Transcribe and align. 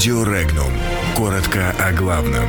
Радио 0.00 0.24
Регнум. 0.24 0.72
Коротко 1.14 1.74
о 1.78 1.92
главном. 1.92 2.46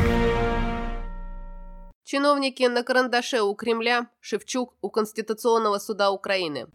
Чиновники 2.06 2.64
на 2.64 2.82
карандаше 2.82 3.42
у 3.42 3.54
Кремля, 3.56 4.08
Шевчук 4.22 4.74
у 4.82 4.90
Конституционного 4.90 5.78
суда 5.78 6.12
Украины. 6.12 6.68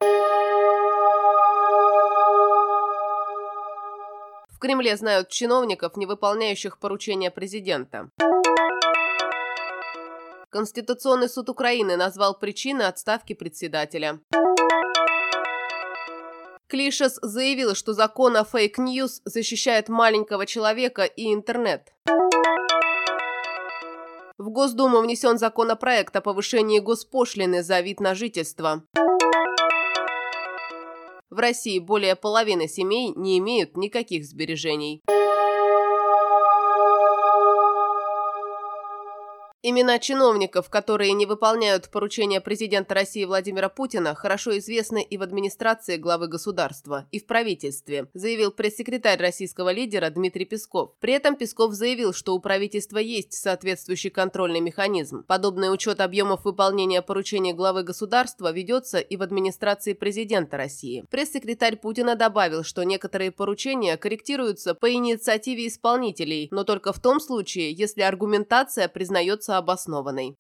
В 4.51 4.59
Кремле 4.59 4.99
знают 4.99 5.31
чиновников, 5.31 5.97
не 5.97 6.05
выполняющих 6.05 6.79
поручения 6.79 7.31
президента. 7.31 8.11
Конституционный 10.51 11.31
суд 11.31 11.49
Украины 11.49 11.97
назвал 11.97 12.39
причины 12.39 12.83
отставки 12.83 13.33
председателя. 13.33 14.21
Клишас 16.69 17.19
заявил, 17.23 17.77
что 17.77 17.93
закон 17.93 18.37
о 18.37 18.45
fake 18.45 18.84
news 18.84 19.23
защищает 19.25 19.89
маленького 19.89 20.47
человека 20.47 21.05
и 21.05 21.33
интернет. 21.33 21.93
В 24.37 24.51
Госдуму 24.51 25.01
внесен 25.01 25.39
законопроект 25.39 26.17
о 26.17 26.21
повышении 26.21 26.81
госпошлины 26.81 27.63
за 27.63 27.81
вид 27.81 28.01
на 28.01 28.15
жительство. 28.17 28.83
В 31.31 31.39
России 31.39 31.79
более 31.79 32.17
половины 32.17 32.67
семей 32.67 33.13
не 33.15 33.39
имеют 33.39 33.77
никаких 33.77 34.25
сбережений. 34.25 35.03
Имена 39.69 39.99
чиновников, 39.99 40.71
которые 40.71 41.13
не 41.13 41.27
выполняют 41.27 41.91
поручения 41.91 42.41
президента 42.41 42.95
России 42.95 43.25
Владимира 43.25 43.69
Путина, 43.69 44.15
хорошо 44.15 44.57
известны 44.59 45.03
и 45.03 45.19
в 45.19 45.23
администрации 45.23 45.97
главы 45.97 46.29
государства, 46.29 47.09
и 47.11 47.19
в 47.19 47.27
правительстве, 47.27 48.07
заявил 48.15 48.53
пресс-секретарь 48.53 49.19
российского 49.19 49.73
лидера 49.73 50.09
Дмитрий 50.11 50.45
Песков. 50.45 50.93
При 51.01 51.15
этом 51.15 51.35
Песков 51.35 51.73
заявил, 51.73 52.13
что 52.13 52.37
у 52.37 52.39
правительства 52.39 52.99
есть 52.99 53.33
соответствующий 53.33 54.11
контрольный 54.11 54.61
механизм. 54.61 55.25
Подобный 55.25 55.75
учет 55.75 56.01
объемов 56.01 56.45
выполнения 56.45 57.03
поручений 57.03 57.53
главы 57.53 57.83
государства 57.83 58.53
ведется 58.53 59.01
и 59.01 59.17
в 59.17 59.23
администрации 59.23 59.95
президента 59.95 60.57
России. 60.57 61.05
Пресс-секретарь 61.11 61.75
Путина 61.75 62.15
добавил, 62.15 62.63
что 62.63 62.85
некоторые 62.85 63.33
поручения 63.33 63.97
корректируются 63.97 64.77
по 64.77 64.93
инициативе 64.93 65.67
исполнителей, 65.67 66.47
но 66.53 66.63
только 66.63 66.93
в 66.93 67.01
том 67.01 67.19
случае, 67.19 67.73
если 67.73 68.03
аргументация 68.03 68.87
признается 68.87 69.56
обоснованной. 69.59 70.37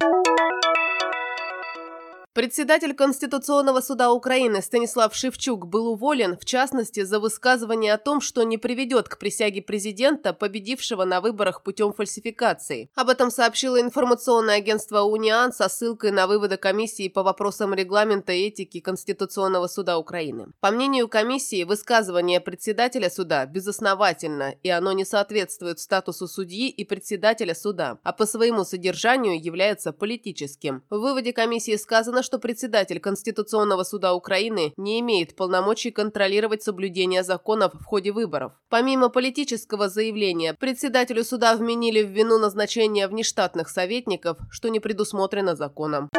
Председатель 2.36 2.92
Конституционного 2.92 3.80
суда 3.80 4.12
Украины 4.12 4.60
Станислав 4.60 5.14
Шевчук 5.14 5.66
был 5.66 5.88
уволен, 5.88 6.36
в 6.36 6.44
частности, 6.44 7.02
за 7.02 7.18
высказывание 7.18 7.94
о 7.94 7.96
том, 7.96 8.20
что 8.20 8.42
не 8.42 8.58
приведет 8.58 9.08
к 9.08 9.16
присяге 9.16 9.62
президента, 9.62 10.34
победившего 10.34 11.06
на 11.06 11.22
выборах 11.22 11.62
путем 11.62 11.94
фальсификации. 11.94 12.90
Об 12.94 13.08
этом 13.08 13.30
сообщило 13.30 13.80
информационное 13.80 14.56
агентство 14.56 15.00
«Униан» 15.00 15.50
со 15.54 15.70
ссылкой 15.70 16.10
на 16.10 16.26
выводы 16.26 16.58
комиссии 16.58 17.08
по 17.08 17.22
вопросам 17.22 17.72
регламента 17.72 18.34
и 18.34 18.48
этики 18.48 18.80
Конституционного 18.80 19.66
суда 19.66 19.96
Украины. 19.96 20.48
По 20.60 20.70
мнению 20.70 21.08
комиссии, 21.08 21.64
высказывание 21.64 22.42
председателя 22.42 23.08
суда 23.08 23.46
безосновательно, 23.46 24.56
и 24.62 24.68
оно 24.68 24.92
не 24.92 25.06
соответствует 25.06 25.80
статусу 25.80 26.28
судьи 26.28 26.68
и 26.68 26.84
председателя 26.84 27.54
суда, 27.54 27.98
а 28.02 28.12
по 28.12 28.26
своему 28.26 28.64
содержанию 28.64 29.42
является 29.42 29.94
политическим. 29.94 30.82
В 30.90 30.98
выводе 30.98 31.32
комиссии 31.32 31.76
сказано, 31.76 32.24
что 32.26 32.38
председатель 32.38 33.00
Конституционного 33.00 33.84
суда 33.84 34.12
Украины 34.12 34.74
не 34.76 35.00
имеет 35.00 35.36
полномочий 35.36 35.92
контролировать 35.92 36.62
соблюдение 36.62 37.22
законов 37.22 37.72
в 37.72 37.84
ходе 37.84 38.12
выборов. 38.12 38.52
Помимо 38.68 39.08
политического 39.08 39.88
заявления, 39.88 40.52
председателю 40.52 41.24
суда 41.24 41.54
вменили 41.54 42.02
в 42.02 42.10
вину 42.10 42.38
назначение 42.38 43.06
внештатных 43.06 43.68
советников, 43.68 44.38
что 44.50 44.68
не 44.68 44.80
предусмотрено 44.80 45.54
законом. 45.54 46.10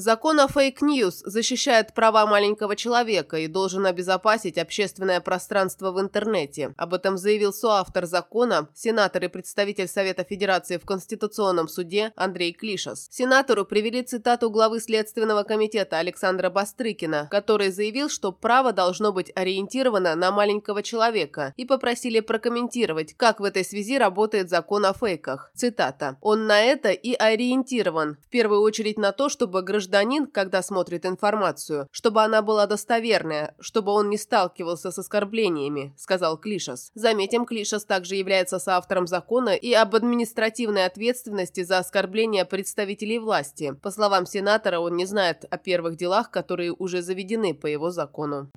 Закон 0.00 0.38
о 0.38 0.46
fake 0.46 0.84
news 0.84 1.22
защищает 1.24 1.92
права 1.92 2.24
маленького 2.24 2.76
человека 2.76 3.36
и 3.38 3.48
должен 3.48 3.84
обезопасить 3.84 4.56
общественное 4.56 5.20
пространство 5.20 5.90
в 5.90 6.00
интернете. 6.00 6.72
Об 6.76 6.94
этом 6.94 7.18
заявил 7.18 7.52
соавтор 7.52 8.06
закона, 8.06 8.68
сенатор 8.76 9.24
и 9.24 9.26
представитель 9.26 9.88
Совета 9.88 10.22
Федерации 10.22 10.76
в 10.76 10.84
Конституционном 10.84 11.66
суде 11.66 12.12
Андрей 12.14 12.52
Клишас. 12.52 13.08
Сенатору 13.10 13.64
привели 13.64 14.04
цитату 14.04 14.50
главы 14.50 14.78
Следственного 14.78 15.42
комитета 15.42 15.98
Александра 15.98 16.48
Бастрыкина, 16.48 17.26
который 17.28 17.72
заявил, 17.72 18.08
что 18.08 18.30
право 18.30 18.72
должно 18.72 19.12
быть 19.12 19.32
ориентировано 19.34 20.14
на 20.14 20.30
маленького 20.30 20.84
человека 20.84 21.54
и 21.56 21.64
попросили 21.64 22.20
прокомментировать, 22.20 23.14
как 23.16 23.40
в 23.40 23.42
этой 23.42 23.64
связи 23.64 23.98
работает 23.98 24.48
закон 24.48 24.86
о 24.86 24.92
фейках. 24.92 25.50
Цитата. 25.56 26.18
«Он 26.20 26.46
на 26.46 26.60
это 26.60 26.92
и 26.92 27.14
ориентирован, 27.14 28.16
в 28.24 28.28
первую 28.28 28.60
очередь 28.60 28.96
на 28.96 29.10
то, 29.10 29.28
чтобы 29.28 29.62
граждане 29.62 29.87
гражданин, 29.88 30.26
когда 30.26 30.62
смотрит 30.62 31.06
информацию, 31.06 31.88
чтобы 31.90 32.22
она 32.22 32.42
была 32.42 32.66
достоверная, 32.66 33.54
чтобы 33.58 33.92
он 33.92 34.10
не 34.10 34.18
сталкивался 34.18 34.90
с 34.90 34.98
оскорблениями»,– 34.98 35.94
сказал 35.96 36.36
Клишас. 36.36 36.90
Заметим, 36.94 37.46
Клишас 37.46 37.84
также 37.84 38.16
является 38.16 38.58
соавтором 38.58 39.06
закона 39.06 39.50
и 39.50 39.72
об 39.72 39.94
административной 39.94 40.84
ответственности 40.84 41.64
за 41.64 41.78
оскорбление 41.78 42.44
представителей 42.44 43.18
власти. 43.18 43.74
По 43.82 43.90
словам 43.90 44.26
сенатора, 44.26 44.80
он 44.80 44.96
не 44.96 45.06
знает 45.06 45.44
о 45.50 45.56
первых 45.56 45.96
делах, 45.96 46.30
которые 46.30 46.72
уже 46.72 47.00
заведены 47.00 47.54
по 47.54 47.66
его 47.66 47.90
закону. 47.90 48.50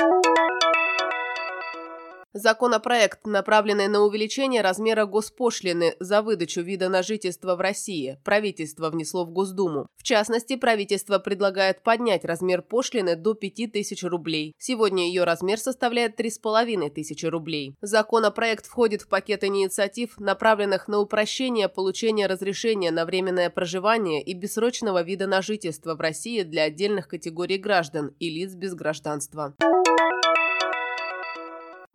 Законопроект, 2.33 3.25
направленный 3.25 3.89
на 3.89 4.01
увеличение 4.01 4.61
размера 4.61 5.05
госпошлины 5.05 5.95
за 5.99 6.21
выдачу 6.21 6.61
вида 6.61 6.87
на 6.87 7.03
жительство 7.03 7.57
в 7.57 7.59
России, 7.59 8.19
правительство 8.23 8.89
внесло 8.89 9.25
в 9.25 9.31
Госдуму. 9.31 9.87
В 9.97 10.03
частности, 10.03 10.55
правительство 10.55 11.19
предлагает 11.19 11.83
поднять 11.83 12.23
размер 12.23 12.61
пошлины 12.61 13.17
до 13.17 13.33
5000 13.33 14.03
рублей. 14.05 14.53
Сегодня 14.57 15.07
ее 15.07 15.25
размер 15.25 15.59
составляет 15.59 16.15
3500 16.15 17.29
рублей. 17.29 17.75
Законопроект 17.81 18.65
входит 18.65 19.01
в 19.01 19.09
пакет 19.09 19.43
инициатив, 19.43 20.17
направленных 20.17 20.87
на 20.87 20.99
упрощение 20.99 21.67
получения 21.67 22.27
разрешения 22.27 22.91
на 22.91 23.03
временное 23.03 23.49
проживание 23.49 24.23
и 24.23 24.33
бессрочного 24.33 25.03
вида 25.03 25.27
на 25.27 25.41
жительство 25.41 25.95
в 25.95 25.99
России 25.99 26.43
для 26.43 26.63
отдельных 26.63 27.09
категорий 27.09 27.57
граждан 27.57 28.15
и 28.19 28.29
лиц 28.29 28.53
без 28.53 28.73
гражданства. 28.73 29.53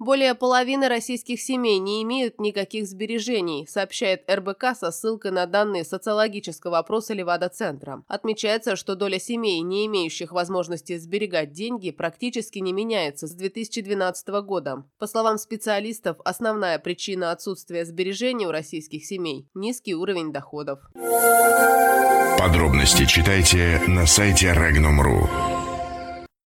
Более 0.07 0.37
половины 0.37 0.87
российских 0.87 1.41
семей 1.41 1.81
не 1.81 2.01
имеют 2.05 2.39
никаких 2.39 2.87
сбережений, 2.87 3.67
сообщает 3.67 4.23
РБК 4.31 4.77
со 4.79 4.93
ссылкой 4.93 5.33
на 5.33 5.47
данные 5.47 5.83
социологического 5.83 6.79
опроса 6.79 7.13
Левада-центра. 7.13 8.05
Отмечается, 8.07 8.77
что 8.77 8.95
доля 8.95 9.19
семей, 9.19 9.63
не 9.63 9.85
имеющих 9.87 10.31
возможности 10.31 10.97
сберегать 10.97 11.51
деньги, 11.51 11.91
практически 11.91 12.61
не 12.61 12.73
меняется 12.73 13.27
с 13.27 13.33
2012 13.33 14.29
года. 14.45 14.85
По 15.01 15.09
словам 15.09 15.39
специалистов, 15.39 16.19
основная 16.25 16.79
причина 16.79 17.33
отсутствия 17.33 17.85
сбережений 17.85 18.47
у 18.47 18.53
российских 18.53 19.05
семей– 19.05 19.49
низкий 19.55 19.97
уровень 19.97 20.33
доходов. 20.33 20.79
Подробности 22.39 23.07
читайте 23.07 23.83
на 23.89 24.07
сайте 24.07 24.53
Regnum.ru. 24.53 25.56